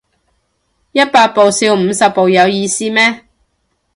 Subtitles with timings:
[0.93, 3.23] 一百步笑五十步有意思咩